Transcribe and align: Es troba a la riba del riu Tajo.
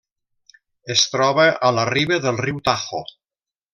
Es 0.93 1.03
troba 1.15 1.45
a 1.69 1.71
la 1.81 1.85
riba 1.91 2.21
del 2.25 2.41
riu 2.47 2.63
Tajo. 2.71 3.03